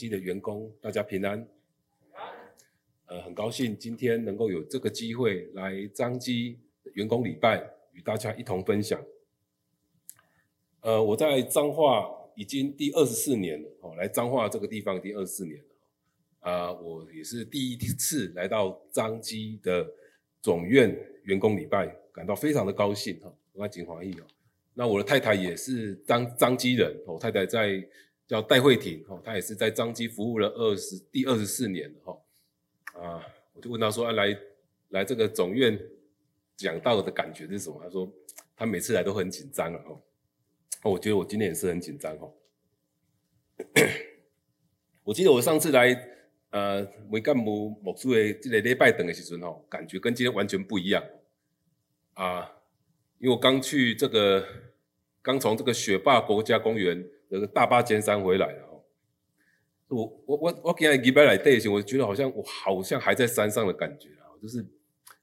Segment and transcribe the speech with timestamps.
[0.00, 1.46] 基的员工，大家平安。
[3.04, 6.58] 呃，很高兴今天能够有这个机会来彰基
[6.94, 7.62] 员工礼拜，
[7.92, 8.98] 与大家一同分享。
[10.80, 15.64] 呃，我在彰化已经第二十四年了，哦，来彰化这个地方第二十四年了。
[16.38, 19.86] 啊、我也是第一次来到彰基的
[20.40, 24.24] 总院员工礼拜，感到非常的高兴哈，我很欢喜哦。
[24.72, 27.86] 那我的太太也是彰彰基人，我太太在
[28.30, 34.38] 叫戴慧婷，她也是在彰基服务了二十第二十四年了哈，啊，我就问她说，啊、来
[34.90, 35.76] 来这个总院
[36.56, 37.80] 讲道的感觉是什么？
[37.82, 38.08] 她说
[38.54, 39.82] 她每次来都很紧张啊，
[40.84, 42.32] 哦我觉得我今天也是很紧张哈。
[45.02, 45.92] 我记得我上次来
[46.50, 51.04] 呃梅干木木树的这个礼拜等的时候，感觉跟今天完全不一样
[52.14, 52.48] 啊。
[53.18, 54.46] 因为我刚去这个，
[55.20, 58.84] 刚从这个雪霸国家公园那个大巴尖山回来了哦。
[59.88, 64.64] 我我我我今天礼拜来带行，我觉得好像我好像还在山上的感觉啊，就是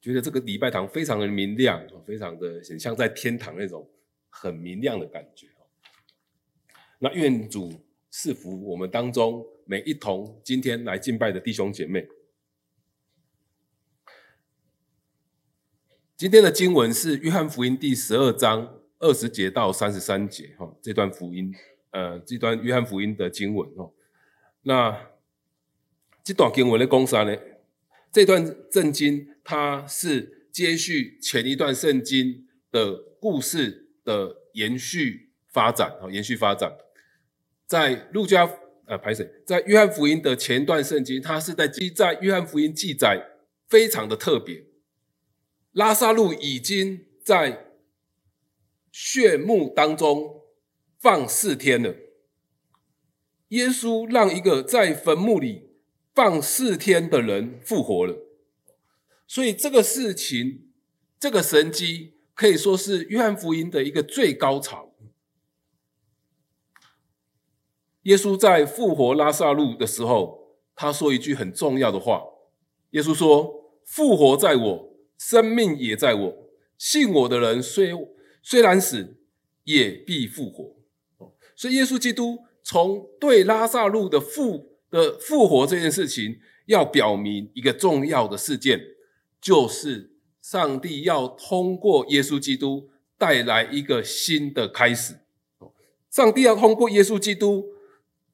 [0.01, 3.89] 觉得这个礼拜堂非常的明亮，非常的很像在天堂那种
[4.29, 5.47] 很明亮的感觉。
[6.99, 7.71] 那愿主
[8.09, 12.07] 赐福我们当中每一同今天来敬拜的弟兄姐妹。
[16.15, 21.53] 今天的经文是约翰福音第十二章二十节到三十三节，哈，这段福音，
[21.91, 23.91] 呃，这段约翰福音的经文，哦，
[24.63, 25.09] 那
[26.23, 27.35] 这段经文的讲啥呢？
[28.11, 36.75] 这段圣经它是接续前一段圣经的故事的延续发展，哦，延续发展，
[37.65, 38.49] 在路加，
[38.85, 39.29] 呃，排谁？
[39.45, 43.21] 在约翰福音的前段圣经，它是在记在约翰福音记载
[43.67, 44.65] 非常的特别。
[45.73, 47.67] 拉撒路已经在
[48.91, 50.41] 血墓当中
[50.99, 51.95] 放四天了。
[53.49, 55.69] 耶稣让一个在坟墓里
[56.13, 58.17] 放四天的人复活了，
[59.25, 60.69] 所以这个事情，
[61.19, 64.93] 这个神迹可以说是约翰福音的一个最高潮。
[68.03, 72.23] 耶稣在复活拉撒路的时候，他说一句很重要的话。
[72.91, 76.37] 耶稣说：“复活在我。”生命也在我，
[76.77, 77.91] 信我的人虽
[78.43, 79.17] 虽然死，
[79.63, 80.76] 也必复活。
[81.57, 88.79] 所以，耶稣基督从对拉撒路的复的复活这件事情，要表明一个重要的事件，
[89.41, 95.15] 就是上帝要通过耶稣基督带来一个新的开始。
[96.11, 97.73] 上帝要通过耶稣基督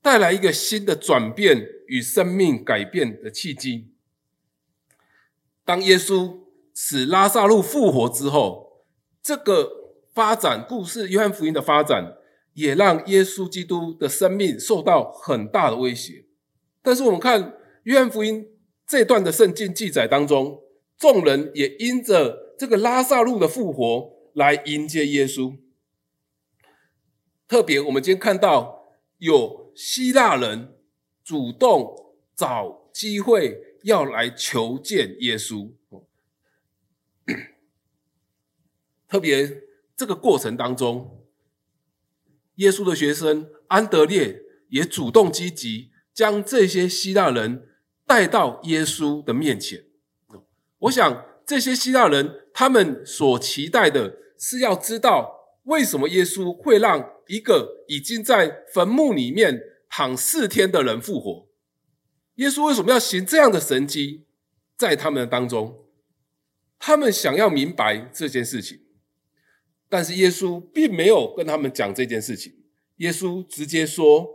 [0.01, 3.89] 带来一个新的转变与生命改变的契机。
[5.63, 6.41] 当耶稣
[6.75, 8.83] 使拉撒路复活之后，
[9.21, 9.71] 这个
[10.13, 12.17] 发展故事，约翰福音的发展，
[12.53, 16.25] 也让耶稣基督的生命受到很大的威胁。
[16.81, 18.47] 但是我们看约翰福音
[18.85, 20.61] 这段的圣经记载当中，
[20.97, 25.57] 众人也因着这个拉撒路的复活来迎接耶稣。
[27.47, 28.87] 特别我们今天看到
[29.17, 30.75] 有希腊人
[31.23, 35.71] 主动找机会要来求见耶稣。
[39.07, 39.63] 特别
[39.95, 41.22] 这个过程当中，
[42.55, 47.67] 耶稣的学生安德烈也主动积极将这些希腊人
[48.05, 49.85] 带到耶稣的面前。
[50.79, 61.47] 我想这些希腊人他们所期待的是要知道为什么耶稣会让一个已经在坟墓里面躺四天的人复活？
[62.35, 64.25] 耶稣为什么要行这样的神迹
[64.75, 65.85] 在他们当中？
[66.77, 68.81] 他们想要明白这件事情。
[69.93, 72.51] 但是耶稣并没有跟他们讲这件事情，
[72.95, 74.27] 耶稣直接说，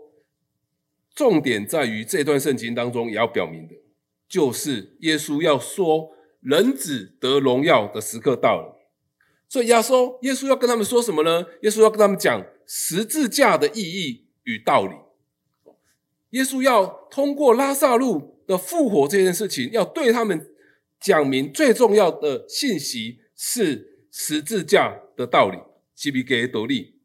[1.13, 3.75] 重点在于这段圣经当中也要表明的，
[4.29, 6.13] 就是耶稣要说
[6.43, 8.79] 人子得荣耀的时刻到了。
[9.49, 11.45] 所以耶稣，耶稣要跟他们说什么呢？
[11.63, 14.95] 耶稣要跟他们讲十字架的意义与道理。
[16.39, 20.49] 耶稣要通过拉撒路的复活这件事情，要对他们
[21.01, 23.97] 讲明最重要的信息是。
[24.11, 25.59] 十字架的道理，
[25.97, 27.01] 西比给斗利，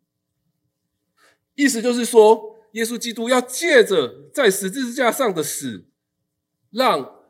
[1.56, 5.88] 意思就是说，耶稣基督要借着在十字架上的死，
[6.70, 7.24] 让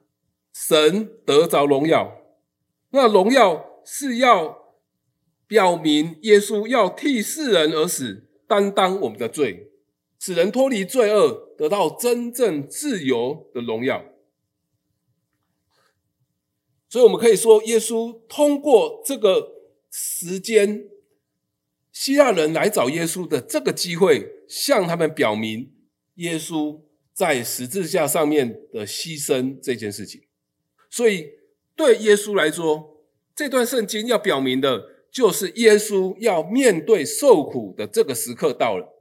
[0.54, 2.18] 神得着荣耀。
[2.90, 4.76] 那荣耀是要
[5.48, 9.72] 表明耶稣要替世人而死，担当我们的罪，
[10.20, 14.04] 使人脱离罪恶，得到真正自由的荣耀。
[16.90, 19.63] 所以，我们可以说，耶稣通过这个。
[19.96, 20.90] 时间
[21.92, 25.72] 希腊人来找耶稣的这个机会，向他们表明
[26.16, 26.82] 耶稣
[27.14, 30.24] 在十字架上面的牺牲这件事情。
[30.90, 31.30] 所以，
[31.76, 33.04] 对耶稣来说，
[33.36, 39.00] 这段圣经要表明的，就是耶稣要面对受苦的这个时刻到了。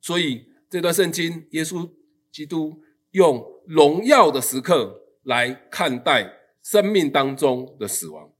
[0.00, 1.88] 所以，这段圣经，耶稣
[2.32, 2.82] 基督
[3.12, 8.32] 用荣耀的时刻来看待生命当中的死亡。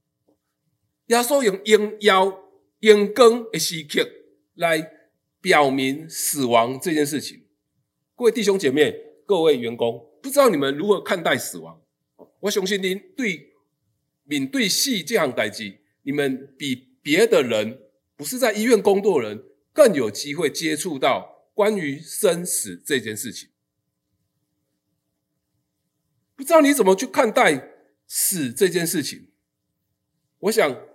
[1.09, 2.51] 耶稣用荣耀、
[2.81, 4.07] 荣光的时刻
[4.53, 4.91] 来
[5.41, 7.47] 表明死亡这件事情。
[8.15, 8.93] 各位弟兄姐妹、
[9.25, 11.81] 各位员工，不知道你们如何看待死亡？
[12.41, 13.53] 我相信您对
[14.23, 17.81] 面对死这项代志，你们比别的人，
[18.15, 23.49] 不是在医院工作的人，更有机会接触到关于生死这件事情。
[26.35, 27.71] 不知道你怎么去看待
[28.05, 29.31] 死这件事情？
[30.41, 30.88] 我想。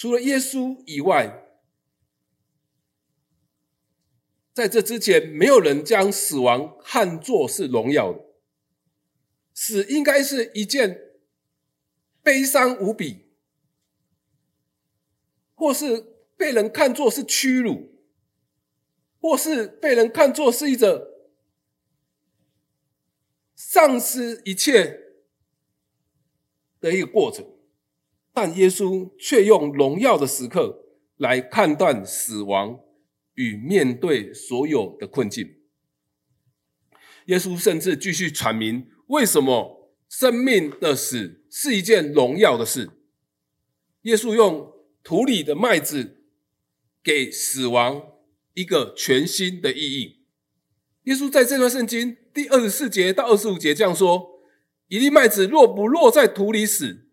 [0.00, 1.46] 除了耶稣以外，
[4.54, 8.24] 在这之前，没有人将死亡看作是荣耀的。
[9.52, 11.20] 死应该是一件
[12.22, 13.26] 悲伤无比，
[15.54, 16.00] 或是
[16.34, 17.92] 被人看作是屈辱，
[19.20, 20.98] 或是被人看作是一种
[23.54, 24.98] 丧失一切
[26.80, 27.59] 的一个过程。
[28.42, 30.86] 但耶稣却用荣耀的时刻
[31.18, 32.80] 来看断死亡
[33.34, 35.56] 与面对所有的困境。
[37.26, 42.88] 耶稣甚至继续阐明为什么生命的死是一件荣耀的事。
[44.04, 44.72] 耶稣用
[45.04, 46.24] 土里的麦子
[47.04, 48.02] 给死亡
[48.54, 50.24] 一个全新的意义。
[51.02, 54.40] 耶稣在这段圣经第二十四节到二十五节这样说
[54.88, 57.08] ：“一粒麦子若不落在土里死。”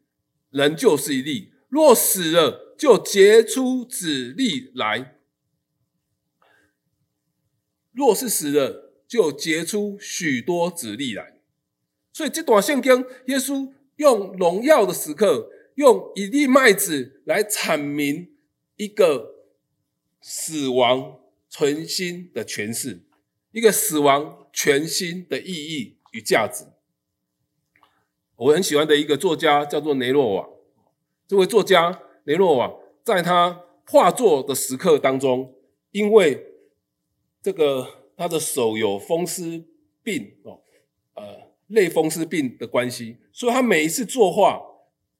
[0.49, 5.15] 人就是一粒，若死了，就结出子粒来；
[7.91, 11.39] 若是死了，就结出许多子粒来。
[12.13, 18.35] 所以这段圣经，耶稣用荣耀的时刻，用一粒麦子来阐明
[18.75, 19.45] 一个
[20.21, 21.19] 死亡
[21.49, 23.01] 全新的诠释，
[23.51, 26.65] 一个死亡全新的意义与价值。
[28.37, 30.47] 我很喜欢的一个作家叫做雷诺瓦。
[31.27, 32.71] 这位作家雷诺瓦
[33.03, 35.55] 在他画作的时刻当中，
[35.91, 36.45] 因为
[37.41, 39.65] 这个他的手有风湿
[40.03, 40.61] 病哦，
[41.15, 44.61] 呃，类风湿病的关系，所以他每一次作画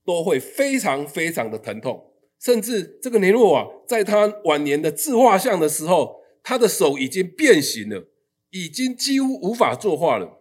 [0.06, 8.08] 都会非常非常的疼痛，甚至这个雷诺瓦在他晚年的自画像的时候，他的手已经变形了，
[8.52, 10.37] 已经几乎无法作画了。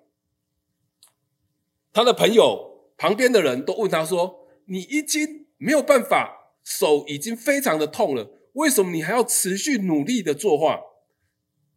[1.97, 2.93] 他的朋友。
[2.99, 10.81] 旁边的人都问他说：“你已经没有办法，手已经非常的痛了，为什么你还要持续努力的作画？”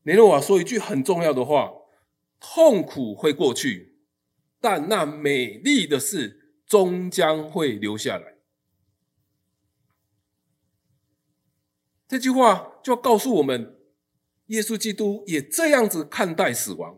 [0.04, 1.74] 雷诺瓦说一句很重要的话
[2.40, 3.98] ：“痛苦会过去，
[4.62, 8.36] 但那美丽的事终将会留下来。”
[12.08, 13.78] 这句话就告诉我们，
[14.48, 16.98] 耶稣基督也这样子看待死亡，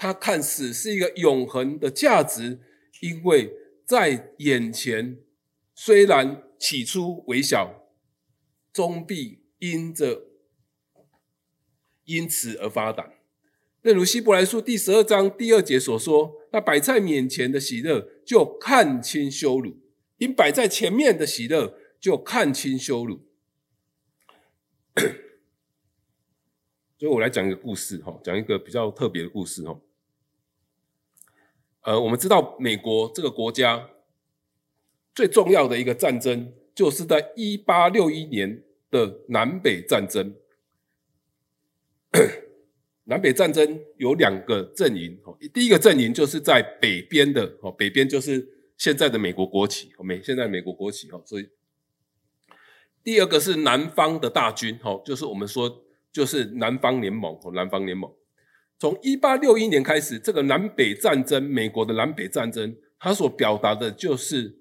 [0.00, 2.58] 他看死是一个永恒的价值。
[3.00, 3.52] 因为
[3.84, 5.18] 在眼前，
[5.74, 7.86] 虽然起初微小，
[8.72, 10.22] 终必因着
[12.04, 13.14] 因此而发展。
[13.82, 19.72] 正如希伯来书第十二章第二节所说：“那摆在面前的喜乐，就看轻羞辱；
[20.16, 23.26] 因摆在前面的喜乐，就看轻羞辱。”
[26.98, 29.78] 所以我来讲一个故事，哈，讲一个比较特别的故事，哈。
[31.82, 33.88] 呃，我们知道美国这个国家
[35.14, 40.34] 最重要的一个战争，就是在一八六一年的南北战争。
[43.04, 48.46] 南北战争有两个阵营，哦，第一个阵营就是在北边的，哦，北边就是
[48.76, 51.48] 现在的美国国旗，美现在美国国旗，哦，所以
[53.02, 55.82] 第二个是南方的大军，哦，就是我们说
[56.12, 58.12] 就是南方联盟，哦，南方联盟。
[58.80, 64.58] 从一八六一年开始，这个南北战争，美国的南北战争，它所表达的就是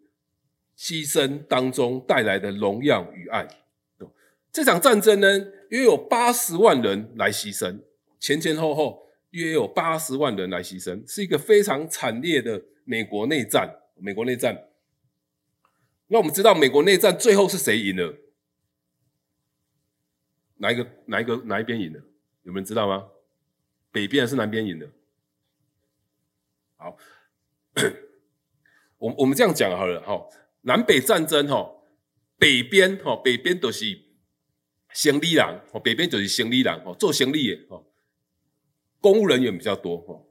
[0.77, 3.47] 牺牲当中带来的荣耀与爱。
[4.51, 7.79] 这场战争呢，约有八十万人来牺牲，
[8.19, 13.73] 前前后后约有八十万人来牺牲，是一个非常惨烈的美国内战。
[14.01, 14.67] 美国内战，
[16.07, 18.15] 那我们知道美国内战最后是谁赢了？
[20.55, 20.88] 哪一个？
[21.05, 21.35] 哪一个？
[21.45, 21.99] 哪一边赢了？
[22.43, 23.07] 有没有人知道吗？
[23.91, 24.88] 北边还是南边赢的？
[26.77, 26.98] 好，
[28.98, 30.27] 我我们这样讲好了哈。
[30.62, 31.69] 南北战争哈，
[32.38, 33.86] 北边哈，北边都是
[34.93, 37.86] 行李人，北边就是行李人，做行李的，哦，
[39.00, 40.27] 公务人员比较多，哦，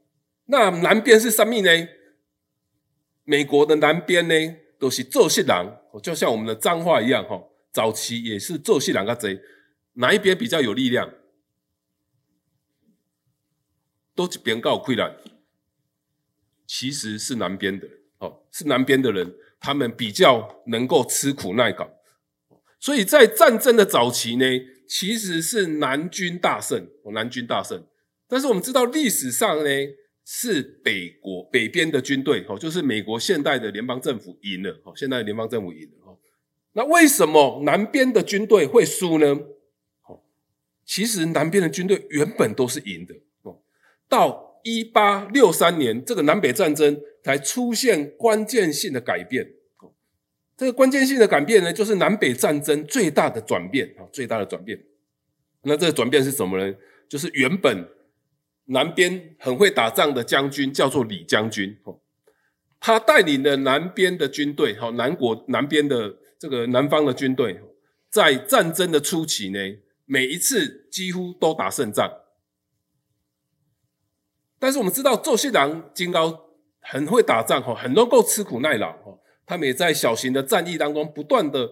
[0.47, 1.89] 那南边是什么呢？
[3.25, 9.31] 美国的南边呢，都是做事人，就像我们的脏话一样，哈，早期也是做事人较多，
[9.95, 11.13] 哪一边比较有力量？
[14.19, 15.17] 都一边较有困难，
[16.67, 17.87] 其实是南边的，
[18.19, 21.89] 哦，是南边的人，他们比较能够吃苦耐劳。
[22.81, 24.45] 所以在战争的早期呢，
[24.89, 27.87] 其实是南军大胜，南军大胜。
[28.27, 29.71] 但是我们知道历史上呢，
[30.25, 36.19] 是北国北边的军队，哦，就是美国现代的联邦政府赢了，哦，现在的联邦政府赢了，哦。
[36.73, 39.39] 那为什么南边的军队会输呢？
[40.09, 40.25] 哦，
[40.85, 43.15] 其实南边的军队原本都是赢的，
[44.09, 49.47] 到一八六三年这个南北战争才出现关键性的改变。
[50.57, 54.77] 这个关键性的改变呢，就是南北战争最大的转变啊，最大的转变。
[55.63, 56.75] 那这个转变是什么呢？
[57.09, 57.89] 就是原本
[58.67, 61.79] 南边很会打仗的将军叫做李将军，
[62.81, 67.61] 他带领的南边的军队，哈，南国南边的这个南方的军队，
[68.11, 69.59] 在战争的初期呢，
[70.05, 72.11] 每一次几乎都打胜仗。
[74.59, 76.51] 但是我们知道，做信郎金高
[76.81, 79.19] 很会打仗，哈，很能够吃苦耐劳，哈。
[79.47, 81.71] 他们也在小型的战役当中不断的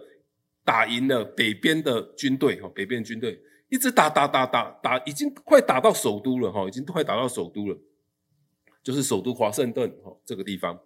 [0.64, 3.38] 打赢了北边的军队，哈，北边军队
[3.68, 7.78] 一直打打打打打，已经快打到首都了，哈，已经快打到首都了，
[8.82, 10.80] 就是首都华盛顿，哈，这个地方。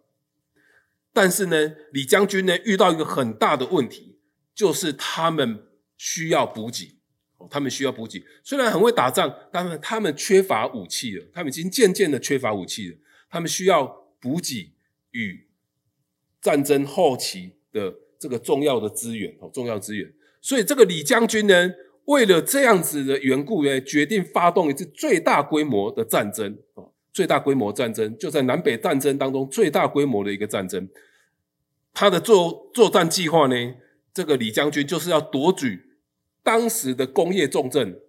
[1.13, 4.19] 但是呢，李将军呢遇到一个很大的问题，
[4.55, 5.65] 就是他们
[5.97, 7.00] 需要补给，
[7.49, 8.23] 他们需要补给。
[8.43, 12.97] 虽然很会打仗，但是他们缺乏武器了，他们已经渐渐的缺乏武器了，
[13.31, 13.87] 他们需要
[14.21, 14.73] 补给
[15.13, 15.47] 与。
[16.43, 21.71] 战争后期的这个重要的资源，哦，重要资源，所以这个李将军呢，
[22.07, 30.89] 为了这样子的缘故呢，决定发动一次最大规模的战争，哦，最大规模战争就在南北战争当中最大规模的一个战争。
[31.93, 33.75] 他的作作战计划呢，
[34.15, 35.90] 这个李将军就是要夺取
[36.51, 38.01] 当时的工业重镇，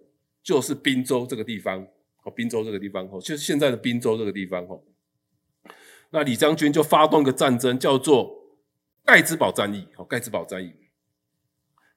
[0.42, 1.86] 就是宾州这个地方，
[2.24, 4.82] 哦，宾州这个地方，哦，就是现在的宾州这个地方，哦。
[6.10, 8.58] 那李将军就发动一个战争，叫做
[9.04, 9.86] 盖兹堡战役。
[9.96, 10.74] 哦，盖兹堡战役，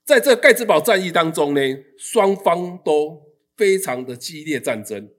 [0.04, 1.62] 在这盖兹堡战役当中呢，
[1.98, 3.24] 双方都
[3.58, 5.10] 非常的激烈战争，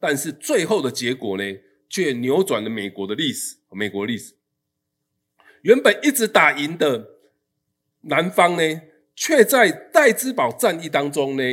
[0.00, 1.44] 但是最后的结果呢，
[1.88, 3.58] 却扭转了美国的历史。
[3.70, 4.34] 美国历史
[5.62, 7.10] 原本一直打赢的
[8.00, 8.82] 南方呢，
[9.24, 11.44] 却在盖兹堡战役当中呢，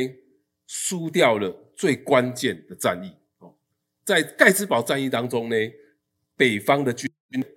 [0.66, 3.16] 输掉了最关键的战役。
[3.38, 3.54] 哦
[4.02, 5.54] 在盖茨堡战役当中呢，
[6.36, 7.08] 北方的军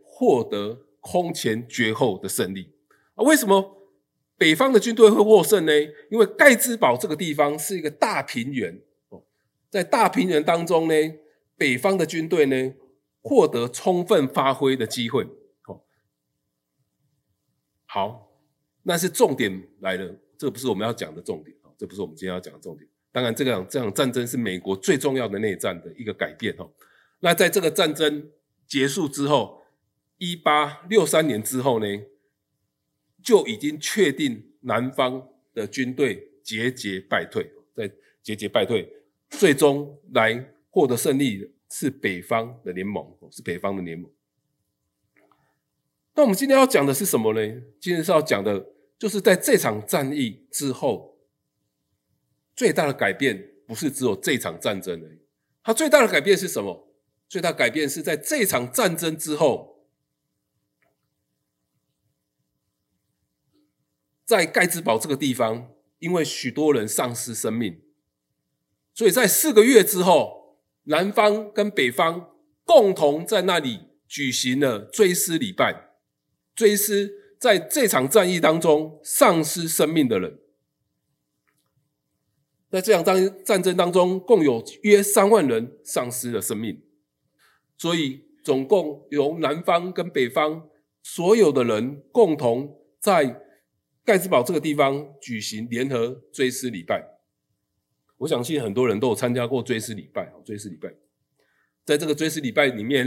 [0.03, 2.75] 获得空前绝后的胜利
[3.15, 3.25] 啊！
[3.25, 3.89] 为什么
[4.37, 5.73] 北方的军队会获胜呢？
[6.11, 8.79] 因为盖茨堡这个地方是一个大平原
[9.09, 9.23] 哦，
[9.71, 10.93] 在大平原当中呢，
[11.57, 12.75] 北方的军队呢
[13.19, 15.23] 获得充分发挥的机会
[15.65, 15.81] 哦。
[17.85, 18.22] 好，
[18.83, 22.87] 那是重点来了，这不是我们要讲的重点啊，这不是我们今天要讲的重点。
[23.11, 26.69] 当然，这场这场战争是美国最重要的内战的一个改变哦。
[27.19, 28.29] 那在这个战争
[28.67, 29.63] 结束之后，
[30.17, 31.85] 一八六三年之后呢，
[33.21, 37.89] 就已经确定南方的军队节节败退，在
[38.21, 38.91] 节节败退，
[39.29, 44.11] 最终来获得胜利的是北方的联盟，是北方的联盟。
[46.15, 47.61] 那我们今天要讲的是什么呢？
[47.79, 48.72] 今天是要讲的，
[49.03, 51.19] 就是在这场战役之后。
[52.55, 55.19] 最大的改变不是只有这场战争而已，
[55.61, 56.95] 它最大的改变是什么？
[57.27, 59.89] 最大改变是在这场战争之后，
[64.23, 67.81] 在盖茨堡这个地方，因为许多人丧失生命，
[68.93, 75.89] 所以在四个月之后，南方跟北方共同在那里举行了追思礼拜，
[76.55, 80.39] 追思在这场战役当中丧失生命的人。
[82.69, 86.81] 在这场战战争当中，共有约三万人丧失了生命，
[87.77, 90.69] 所以总共由南方跟北方
[91.01, 93.41] 所有的人共同在
[94.05, 97.19] 盖茨堡这个地方举行联合追思礼拜。
[98.19, 100.95] 我相信很多人都有参加过追思礼拜，追思礼拜，
[101.83, 103.05] 在这个追思礼拜里面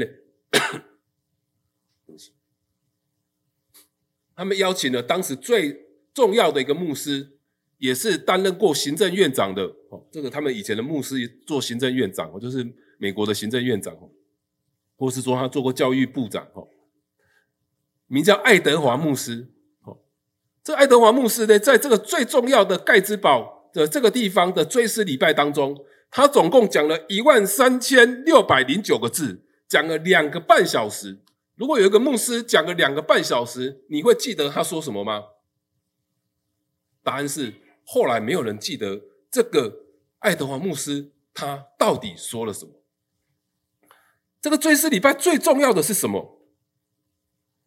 [4.37, 7.33] 他们邀请了当时最重要的一个牧师。
[7.79, 12.67] 也是担任过行政院长的哦，这个他们以前的牧师做行政院长哦，就是
[12.97, 14.09] 美国的行政院长哦，
[14.97, 16.67] 或是说他做过教育部长哦，
[18.07, 19.49] 名叫爱德华牧师
[19.85, 19.99] 哦。
[20.65, 31.19] 这爱德华牧师呢，在这个最重要的盖茨堡的这个地方的追思礼拜当中，他总共讲了一万三千六百零九个字，讲了两个半小时。
[31.57, 35.25] 如果有一个牧师讲了两个半小时，你会记得他说什么吗？
[37.03, 39.87] 答案是，后来没有人记得这个
[40.19, 42.83] 爱德华牧师他到底说了什么。
[44.41, 46.43] 这个追思礼拜最重要的是什么？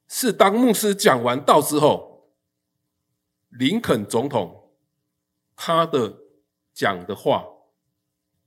[0.08, 2.31] 是当牧师讲完道之后，
[3.50, 4.72] 林肯总统
[5.55, 6.19] 他的
[6.74, 7.46] 讲的话，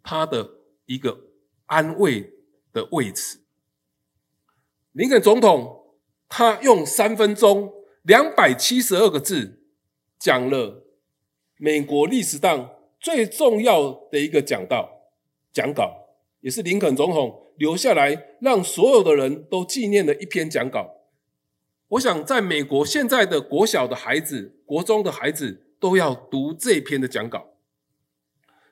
[0.02, 1.32] 他的一个
[1.66, 2.32] 安慰
[2.72, 3.41] 的慰词。
[4.92, 5.96] 林肯总统
[6.28, 7.72] 他用三分钟
[8.02, 9.62] 两百七十二个字
[10.18, 10.84] 讲了
[11.56, 12.70] 美国历史上
[13.00, 15.10] 最重要的一个讲道
[15.50, 20.98] 讲稿，也是林肯总统留下来让所有的人都纪念的一篇讲稿。
[21.88, 27.54] 我想，在美国现在的国小的孩子、国中的孩子都要读这篇的讲稿。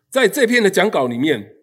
[0.08, 1.56] 在这篇的讲稿里面，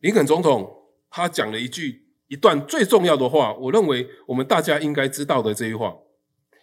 [0.00, 2.07] 林肯总统他讲了一句。
[2.28, 5.96] 一段最重要的话，我认为我们大家应该知道的这句话，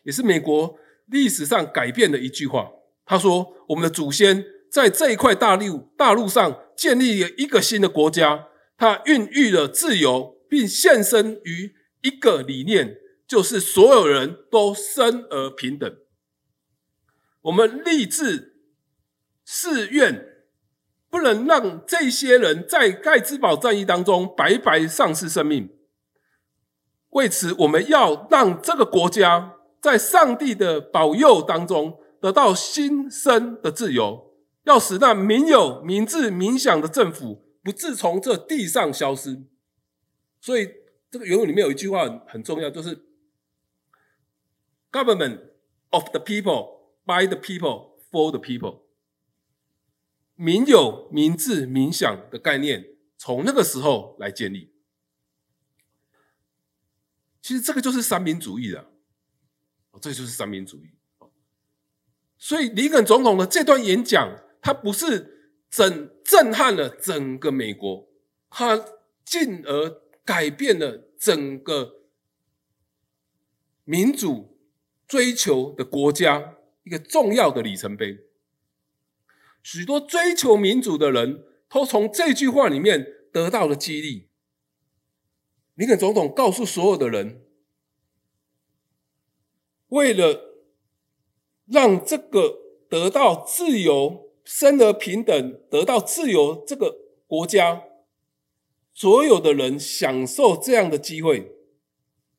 [0.03, 2.71] 也是美国历史上改变的一句话。
[3.05, 15.95] 他说：“我们的祖先在这一块大陆大陆上建立了一个新的国家，他孕育了自由，并献身于一个理念，就是所有人都生而平等。
[17.41, 18.55] 我们立志
[19.43, 20.33] 誓愿。”
[21.15, 25.69] 不能让这些人在盖茨堡战役当中白白丧失生命。
[27.11, 34.33] 为此，我们要让这个国家在上帝的保佑当中得到新生的自由，
[34.65, 39.41] 要使那民有、民治、民享的政府不自从这地上消失。
[40.41, 40.69] 所以，
[41.09, 43.05] 这个原文里面有一句话很重要，就是
[44.91, 45.39] “Government
[45.91, 48.84] of the people, by the people, for the people”。
[50.35, 52.85] 民有、民治、民享的概念，
[53.17, 54.73] 从那个时候来建立。
[57.41, 58.91] 其实这个就是三民主义了，
[60.01, 60.89] 这就是三民主义。
[62.37, 68.07] 所以里根总统的这段演讲，他不是整震撼了整个美国，
[68.49, 68.83] 他
[69.23, 72.03] 进而改变了整个
[73.83, 74.59] 民主
[75.07, 78.24] 追求的国家一个重要的里程碑。
[79.65, 84.29] 许多追求民主的人都从这句话里面得到了激励。
[85.73, 87.43] 林肯总统告诉所有的人，
[89.87, 90.53] 为了
[91.65, 97.85] 让这个得到自由、生而平等、得到自由这个国家，
[98.93, 101.51] 所有的人享受这样的机会，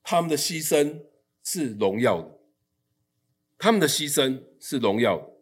[0.04, 1.02] 他们的牺牲
[1.42, 2.38] 是荣耀的。
[3.58, 5.35] 他们的牺牲是荣耀的。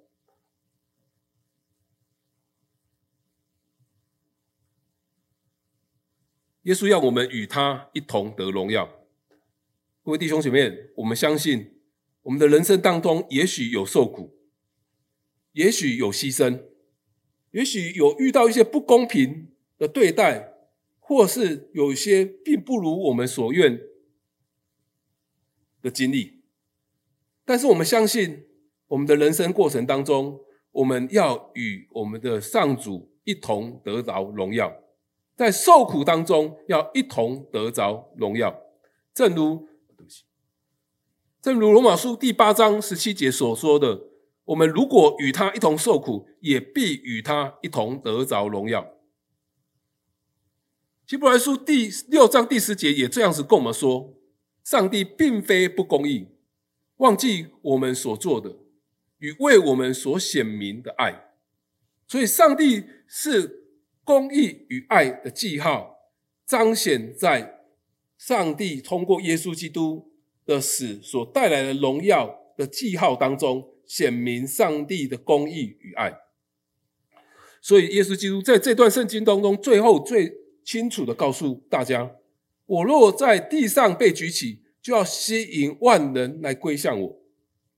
[6.65, 8.89] 耶稣要我们与他一同得荣耀。
[10.03, 11.75] 各位弟兄姐妹，我们相信，
[12.23, 14.35] 我们的人生当中，也许有受苦，
[15.53, 16.63] 也许有牺牲，
[17.51, 20.55] 也许有遇到一些不公平的对待，
[21.01, 23.79] 或是有一些并不如我们所愿
[25.83, 26.45] 的经历。
[27.45, 28.47] 但是我们相信，
[28.89, 30.41] 我们的人生过程当中，
[30.73, 34.84] 我们要与我们的上主一同得着荣耀。
[35.37, 38.57] 在受苦当中，要一同得着荣耀，
[39.13, 39.67] 正如，
[41.43, 44.05] 正如罗马书第八章十七节所说的
[44.47, 48.93] ：“我们如果与他一同受苦，也必与他一同得着荣耀。”
[51.05, 54.15] 希伯来书第六章第十节也这样子跟我们说
[54.63, 56.29] ：“上帝并非不公义，
[56.99, 58.59] 忘记我们所做的
[59.19, 61.33] 与为我们所显明的爱。”
[62.07, 63.64] 所以，上帝是。
[64.05, 65.97] 公义与爱的记号
[66.47, 67.63] 彰显在
[68.19, 70.13] 上帝通过耶稣基督
[70.45, 76.19] 的死所带来的荣耀的记号当中，显明上帝的公义与爱。
[77.61, 82.17] 所以，耶稣基督在这段圣经当中，最后最清楚地告诉大家：
[82.67, 87.17] 我若在地上被举起，就要吸引万人来归向我。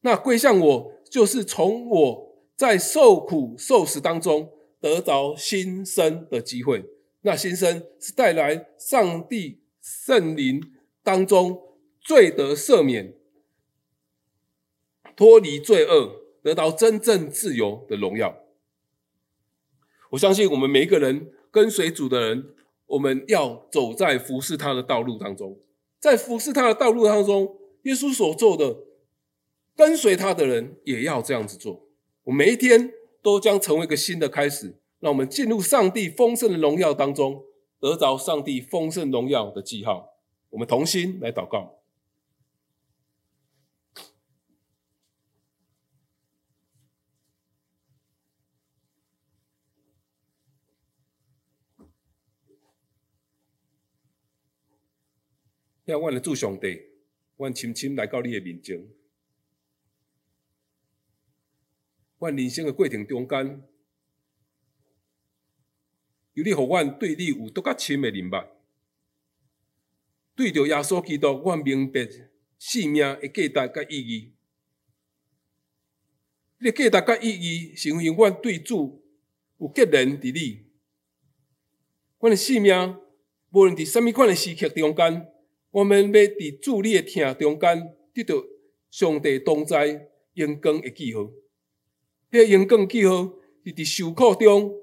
[0.01, 4.51] 那归向我，就是从我在受苦受死当中。
[4.87, 6.85] 得着新生的机会，
[7.22, 10.62] 那新生是带来上帝圣灵
[11.03, 11.61] 当中
[12.01, 13.16] 罪得赦免、
[15.16, 18.44] 脱离罪恶、得到真正自由的荣耀。
[20.11, 22.55] 我相信我们每一个人跟随主的人，
[22.87, 25.61] 我们要走在服侍他的道路当中，
[25.99, 28.85] 在服侍他的道路当中，耶稣所做的
[29.75, 31.88] 跟随他的人也要这样子做。
[32.22, 32.92] 我每一天
[33.27, 37.45] 都将成为一个新的开始，让我们进入上帝丰盛的荣耀当中，
[37.81, 40.21] 得着上帝丰盛荣耀的记号。
[40.51, 41.83] 我们同心来祷告。
[55.85, 56.81] 让我们祝上帝，
[57.35, 58.87] 我深深来到你的面前。
[62.18, 63.62] 我人生的过程中间，
[66.33, 68.48] 有你互我对你有多较深的明白，
[70.35, 72.09] 对着耶稣基督，我明白
[72.59, 74.33] 生命的价值甲意义。
[76.59, 79.05] 你的价值甲意义，是因为我对主
[79.59, 80.66] 有结连伫你。
[82.18, 82.96] 我的生命
[83.50, 85.33] 无论伫什么款的时刻中间。
[85.70, 88.35] 我们要伫主你的听中间得到
[88.90, 91.31] 上帝同在阳光的记号。
[92.37, 93.33] 迄个荣光记号
[93.64, 94.75] 是伫受苦中，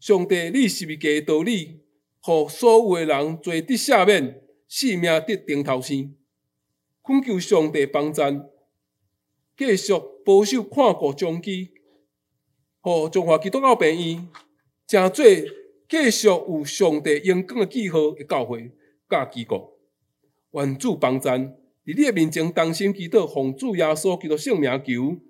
[0.00, 1.80] 上帝你十字架的道理，
[2.20, 6.14] 互所有的人罪得赦免，性命得顶头生。
[7.04, 8.22] 恳求上帝帮助，
[9.58, 9.92] 继续
[10.24, 11.72] 保守看顾众基，
[12.80, 14.28] 互中华基督教病院
[14.86, 15.24] 成做
[15.88, 18.72] 继续有上帝荣光的记号的教会
[19.08, 19.78] 甲机构。
[20.52, 21.54] 愿主帮助，伫
[21.84, 25.20] 你的面前，当心祈祷，奉主耶稣基督圣名求，